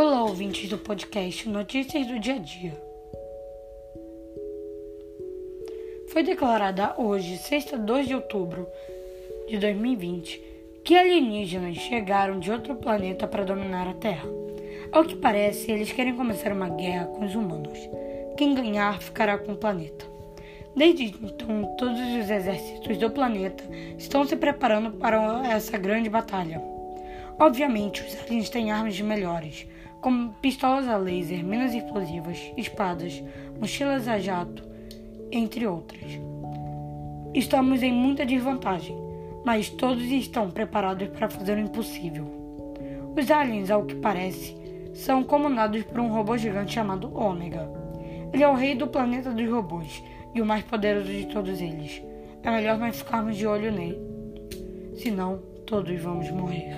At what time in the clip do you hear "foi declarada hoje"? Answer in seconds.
6.08-7.36